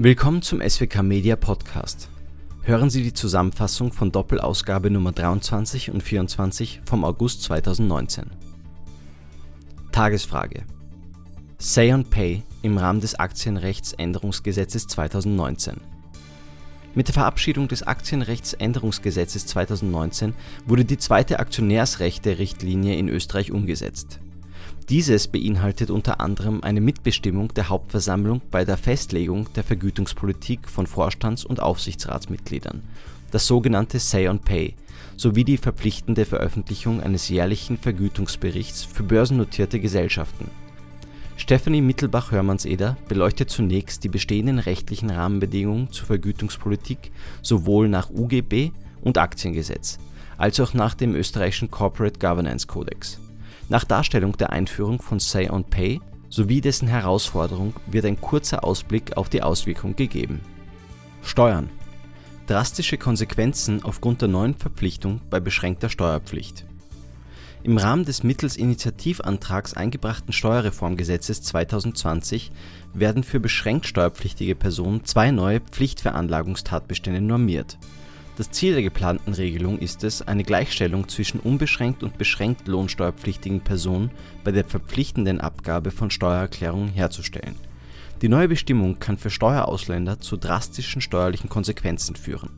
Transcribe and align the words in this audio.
Willkommen 0.00 0.42
zum 0.42 0.60
SWK 0.60 1.02
Media 1.02 1.34
Podcast. 1.34 2.08
Hören 2.62 2.88
Sie 2.88 3.02
die 3.02 3.14
Zusammenfassung 3.14 3.92
von 3.92 4.12
Doppelausgabe 4.12 4.90
Nummer 4.90 5.10
23 5.10 5.90
und 5.90 6.04
24 6.04 6.82
vom 6.84 7.04
August 7.04 7.42
2019. 7.42 8.26
Tagesfrage. 9.90 10.62
Say 11.58 11.92
on 11.92 12.04
Pay 12.04 12.44
im 12.62 12.78
Rahmen 12.78 13.00
des 13.00 13.16
Aktienrechtsänderungsgesetzes 13.16 14.86
2019. 14.86 15.80
Mit 16.94 17.08
der 17.08 17.14
Verabschiedung 17.14 17.66
des 17.66 17.82
Aktienrechtsänderungsgesetzes 17.82 19.46
2019 19.46 20.32
wurde 20.64 20.84
die 20.84 20.98
zweite 20.98 21.40
Aktionärsrechte-Richtlinie 21.40 22.96
in 22.96 23.08
Österreich 23.08 23.50
umgesetzt. 23.50 24.20
Dieses 24.88 25.28
beinhaltet 25.28 25.90
unter 25.90 26.18
anderem 26.18 26.62
eine 26.62 26.80
Mitbestimmung 26.80 27.52
der 27.52 27.68
Hauptversammlung 27.68 28.40
bei 28.50 28.64
der 28.64 28.78
Festlegung 28.78 29.52
der 29.52 29.62
Vergütungspolitik 29.62 30.66
von 30.66 30.86
Vorstands 30.86 31.44
und 31.44 31.60
Aufsichtsratsmitgliedern, 31.60 32.82
das 33.30 33.46
sogenannte 33.46 33.98
Say 33.98 34.28
on 34.28 34.38
Pay, 34.38 34.76
sowie 35.18 35.44
die 35.44 35.58
verpflichtende 35.58 36.24
Veröffentlichung 36.24 37.02
eines 37.02 37.28
jährlichen 37.28 37.76
Vergütungsberichts 37.76 38.84
für 38.84 39.02
börsennotierte 39.02 39.78
Gesellschaften. 39.78 40.50
Stefanie 41.36 41.82
Mittelbach-Hörmannseder 41.82 42.96
beleuchtet 43.08 43.50
zunächst 43.50 44.04
die 44.04 44.08
bestehenden 44.08 44.58
rechtlichen 44.58 45.10
Rahmenbedingungen 45.10 45.92
zur 45.92 46.06
Vergütungspolitik 46.06 47.12
sowohl 47.42 47.90
nach 47.90 48.08
UGB 48.08 48.70
und 49.02 49.18
Aktiengesetz 49.18 49.98
als 50.38 50.58
auch 50.60 50.72
nach 50.72 50.94
dem 50.94 51.14
österreichischen 51.14 51.70
Corporate 51.70 52.18
Governance 52.18 52.66
Codex 52.66 53.20
nach 53.68 53.84
Darstellung 53.84 54.36
der 54.36 54.50
Einführung 54.50 55.00
von 55.00 55.20
Say 55.20 55.50
on 55.50 55.64
Pay 55.64 56.00
sowie 56.30 56.60
dessen 56.60 56.88
Herausforderung 56.88 57.74
wird 57.86 58.04
ein 58.04 58.20
kurzer 58.20 58.64
Ausblick 58.64 59.16
auf 59.16 59.28
die 59.28 59.42
Auswirkung 59.42 59.96
gegeben. 59.96 60.40
Steuern 61.22 61.70
Drastische 62.46 62.96
Konsequenzen 62.96 63.84
aufgrund 63.84 64.22
der 64.22 64.28
neuen 64.28 64.54
Verpflichtung 64.54 65.20
bei 65.28 65.38
beschränkter 65.38 65.90
Steuerpflicht. 65.90 66.64
Im 67.62 67.76
Rahmen 67.76 68.06
des 68.06 68.22
mittels 68.22 68.56
Initiativantrags 68.56 69.74
eingebrachten 69.74 70.32
Steuerreformgesetzes 70.32 71.42
2020 71.42 72.50
werden 72.94 73.22
für 73.22 73.40
beschränkt 73.40 73.86
steuerpflichtige 73.86 74.54
Personen 74.54 75.04
zwei 75.04 75.30
neue 75.30 75.60
Pflichtveranlagungstatbestände 75.60 77.20
normiert 77.20 77.76
das 78.38 78.52
Ziel 78.52 78.74
der 78.74 78.84
geplanten 78.84 79.32
Regelung 79.32 79.80
ist 79.80 80.04
es, 80.04 80.22
eine 80.22 80.44
Gleichstellung 80.44 81.08
zwischen 81.08 81.40
unbeschränkt 81.40 82.04
und 82.04 82.18
beschränkt 82.18 82.68
lohnsteuerpflichtigen 82.68 83.62
Personen 83.62 84.12
bei 84.44 84.52
der 84.52 84.64
verpflichtenden 84.64 85.40
Abgabe 85.40 85.90
von 85.90 86.12
Steuererklärungen 86.12 86.90
herzustellen. 86.90 87.56
Die 88.22 88.28
neue 88.28 88.46
Bestimmung 88.46 89.00
kann 89.00 89.18
für 89.18 89.30
Steuerausländer 89.30 90.20
zu 90.20 90.36
drastischen 90.36 91.00
steuerlichen 91.00 91.50
Konsequenzen 91.50 92.14
führen. 92.14 92.50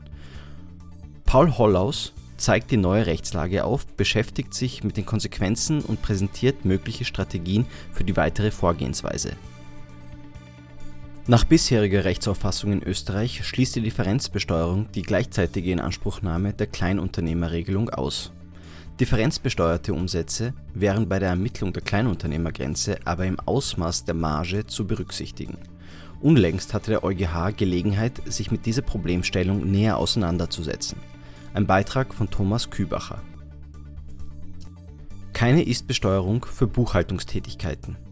Paul 1.25 1.57
Hollaus 1.57 2.13
zeigt 2.37 2.71
die 2.73 2.77
neue 2.77 3.07
Rechtslage 3.07 3.65
auf, 3.65 3.87
beschäftigt 3.87 4.53
sich 4.53 4.85
mit 4.85 4.99
den 4.99 5.07
Konsequenzen 5.07 5.81
und 5.81 6.03
präsentiert 6.03 6.67
mögliche 6.67 7.07
Strategien 7.07 7.65
für 7.93 8.05
die 8.05 8.19
weitere 8.19 8.51
Vorgehensweise 8.51 9.33
nach 11.31 11.45
bisheriger 11.45 12.05
Rechtsauffassung 12.05 12.73
in 12.73 12.83
Österreich 12.83 13.47
schließt 13.47 13.77
die 13.77 13.83
Differenzbesteuerung 13.83 14.91
die 14.91 15.03
gleichzeitige 15.03 15.71
Inanspruchnahme 15.71 16.53
der 16.55 16.67
Kleinunternehmerregelung 16.67 17.89
aus. 17.89 18.33
Differenzbesteuerte 18.99 19.95
Umsätze 19.95 20.55
wären 20.75 21.09
bei 21.09 21.21
der 21.21 21.29
Ermittlung 21.29 21.73
der 21.73 21.85
Kleinunternehmergrenze 21.85 22.99
aber 23.05 23.27
im 23.27 23.39
Ausmaß 23.39 24.07
der 24.07 24.17
Marge 24.17 24.67
zu 24.67 24.89
berücksichtigen. 24.89 25.57
Unlängst 26.21 26.75
hatte 26.75 26.91
der 26.91 27.05
EuGH 27.05 27.57
Gelegenheit, 27.57 28.21
sich 28.27 28.51
mit 28.51 28.67
dieser 28.67 28.83
Problemstellung 28.83 29.71
näher 29.71 29.99
auseinanderzusetzen. 29.99 30.99
Ein 31.55 31.65
Beitrag 31.65 32.13
von 32.13 32.29
Thomas 32.29 32.71
Kübacher. 32.71 33.23
Keine 35.33 35.63
Ist-Besteuerung 35.63 36.45
für 36.45 36.67
Buchhaltungstätigkeiten 36.67 38.10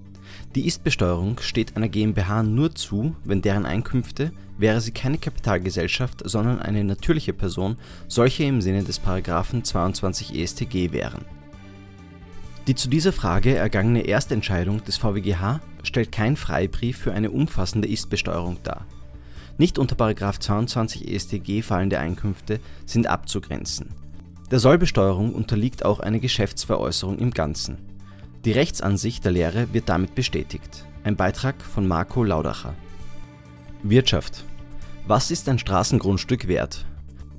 die 0.58 0.66
Ist-Besteuerung 0.66 1.38
steht 1.38 1.76
einer 1.76 1.88
GmbH 1.88 2.42
nur 2.42 2.74
zu, 2.74 3.14
wenn 3.22 3.42
deren 3.42 3.64
Einkünfte, 3.64 4.32
wäre 4.56 4.80
sie 4.80 4.90
keine 4.90 5.16
Kapitalgesellschaft, 5.16 6.20
sondern 6.24 6.58
eine 6.58 6.82
natürliche 6.82 7.32
Person, 7.32 7.76
solche 8.08 8.42
im 8.42 8.60
Sinne 8.60 8.82
des§ 8.82 9.00
22 9.62 10.34
EStG 10.34 10.90
wären. 10.90 11.24
Die 12.66 12.74
zu 12.74 12.88
dieser 12.88 13.12
Frage 13.12 13.54
ergangene 13.54 14.08
Erstentscheidung 14.08 14.82
des 14.82 14.96
VWGH 14.96 15.60
stellt 15.84 16.10
kein 16.10 16.34
Freibrief 16.34 16.98
für 16.98 17.12
eine 17.12 17.30
umfassende 17.30 17.86
Ist-Besteuerung 17.86 18.58
dar. 18.64 18.84
Nicht 19.58 19.78
unter§ 19.78 19.94
22 20.40 21.06
EStG 21.06 21.62
fallende 21.62 22.00
Einkünfte 22.00 22.58
sind 22.84 23.06
abzugrenzen. 23.06 23.90
Der 24.50 24.58
Sollbesteuerung 24.58 25.36
unterliegt 25.36 25.84
auch 25.84 26.00
eine 26.00 26.18
Geschäftsveräußerung 26.18 27.20
im 27.20 27.30
Ganzen 27.30 27.87
die 28.48 28.52
Rechtsansicht 28.52 29.26
der 29.26 29.32
Lehre 29.32 29.74
wird 29.74 29.90
damit 29.90 30.14
bestätigt. 30.14 30.86
Ein 31.04 31.16
Beitrag 31.16 31.60
von 31.60 31.86
Marco 31.86 32.24
Laudacher. 32.24 32.74
Wirtschaft. 33.82 34.42
Was 35.06 35.30
ist 35.30 35.50
ein 35.50 35.58
Straßengrundstück 35.58 36.48
wert? 36.48 36.86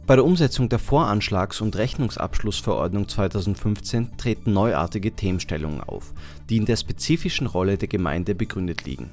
Bei 0.05 0.15
der 0.15 0.23
Umsetzung 0.23 0.69
der 0.69 0.77
Voranschlags- 0.77 1.61
und 1.61 1.75
Rechnungsabschlussverordnung 1.77 3.07
2015 3.07 4.17
treten 4.17 4.53
neuartige 4.53 5.11
Themenstellungen 5.11 5.81
auf, 5.81 6.13
die 6.47 6.57
in 6.57 6.65
der 6.65 6.75
spezifischen 6.75 7.47
Rolle 7.47 7.79
der 7.79 7.87
Gemeinde 7.87 8.35
begründet 8.35 8.85
liegen. 8.85 9.09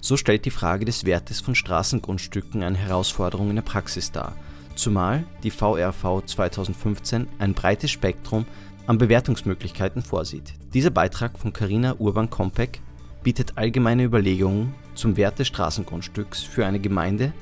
So 0.00 0.16
stellt 0.16 0.46
die 0.46 0.50
Frage 0.50 0.86
des 0.86 1.04
Wertes 1.04 1.42
von 1.42 1.54
Straßengrundstücken 1.54 2.62
eine 2.62 2.78
Herausforderung 2.78 3.50
in 3.50 3.56
der 3.56 3.62
Praxis 3.64 4.10
dar, 4.10 4.34
zumal 4.76 5.24
die 5.42 5.50
VRV 5.50 6.24
2015 6.24 7.28
ein 7.38 7.52
breites 7.52 7.90
Spektrum 7.90 8.46
an 8.86 8.98
Bewertungsmöglichkeiten 8.98 10.02
vorsieht. 10.02 10.54
Dieser 10.74 10.90
Beitrag 10.90 11.38
von 11.38 11.52
Carina 11.52 11.96
Urban-Kompek 11.98 12.80
bietet 13.22 13.56
allgemeine 13.56 14.04
Überlegungen 14.04 14.74
zum 14.94 15.16
Wert 15.16 15.38
des 15.38 15.48
Straßengrundstücks 15.48 16.42
für 16.42 16.66
eine 16.66 16.80
Gemeinde 16.80 17.32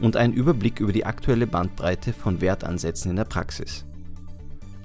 und 0.00 0.16
einen 0.16 0.34
Überblick 0.34 0.80
über 0.80 0.92
die 0.92 1.06
aktuelle 1.06 1.46
Bandbreite 1.46 2.12
von 2.12 2.40
Wertansätzen 2.40 3.10
in 3.10 3.16
der 3.16 3.24
Praxis. 3.24 3.86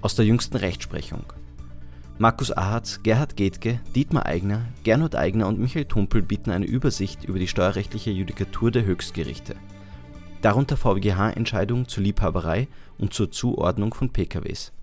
Aus 0.02 0.16
der 0.16 0.26
jüngsten 0.26 0.58
Rechtsprechung. 0.58 1.26
Markus 2.18 2.56
Ahatz, 2.56 3.02
Gerhard 3.04 3.36
Getke, 3.36 3.80
Dietmar 3.96 4.26
Eigner, 4.26 4.66
Gernot 4.84 5.16
Eigner 5.16 5.48
und 5.48 5.60
Michael 5.60 5.86
Tumpel 5.86 6.22
bieten 6.22 6.52
eine 6.52 6.66
Übersicht 6.66 7.26
über 7.26 7.40
die 7.40 7.48
steuerrechtliche 7.48 8.12
Judikatur 8.12 8.72
der 8.72 8.86
Höchstgerichte, 8.86 9.56
darunter 10.42 10.78
VWGH-Entscheidungen 10.78 11.88
zur 11.88 12.04
Liebhaberei 12.04 12.68
und 12.98 13.14
zur 13.14 13.32
Zuordnung 13.32 13.94
von 13.94 14.10
PKWs 14.10 14.74